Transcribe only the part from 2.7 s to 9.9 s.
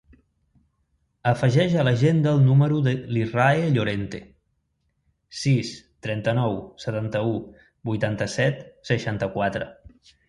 de l'Israe Llorente: sis, trenta-nou, setanta-u, vuitanta-set, seixanta-quatre.